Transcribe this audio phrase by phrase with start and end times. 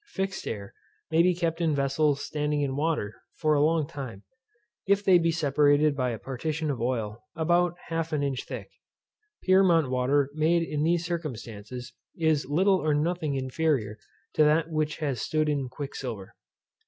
[0.13, 0.73] Fixed air
[1.11, 4.23] may be kept in vessels standing in water for a long time,
[4.87, 8.71] if they be separated by a partition of oil, about half an inch thick.
[9.45, 13.99] Pyrmont water made in these circumstances, is little or nothing inferior
[14.33, 16.33] to that which has stood in quicksilver.